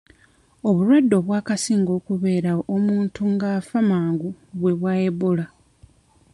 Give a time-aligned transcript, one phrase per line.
[0.67, 5.45] Obulwadde obwakasinga okubeerawo omuntu ng'afa mangu bwe bwa Ebola.